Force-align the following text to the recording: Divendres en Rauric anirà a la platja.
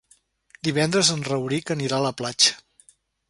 Divendres 0.67 1.11
en 1.17 1.21
Rauric 1.27 1.73
anirà 1.77 1.99
a 2.01 2.05
la 2.07 2.13
platja. 2.23 2.57